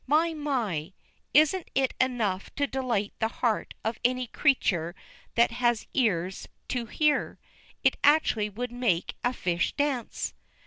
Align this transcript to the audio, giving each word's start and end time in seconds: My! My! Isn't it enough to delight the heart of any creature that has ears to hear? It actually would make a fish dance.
My! 0.07 0.33
My! 0.33 0.93
Isn't 1.31 1.69
it 1.75 1.93
enough 2.01 2.49
to 2.55 2.65
delight 2.65 3.13
the 3.19 3.27
heart 3.27 3.75
of 3.85 3.99
any 4.03 4.25
creature 4.25 4.95
that 5.35 5.51
has 5.51 5.85
ears 5.93 6.47
to 6.69 6.87
hear? 6.87 7.37
It 7.83 7.97
actually 8.03 8.49
would 8.49 8.71
make 8.71 9.15
a 9.23 9.31
fish 9.31 9.73
dance. 9.73 10.33